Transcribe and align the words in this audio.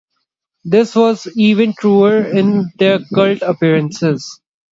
This 0.63 0.95
was 0.95 1.27
even 1.37 1.73
truer 1.77 2.23
in 2.25 2.71
their 2.79 3.01
cult 3.13 3.43
appearances. 3.43 4.41